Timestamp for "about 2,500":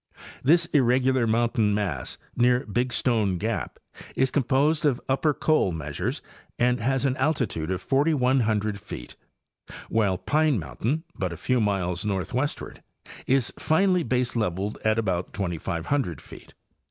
14.97-16.19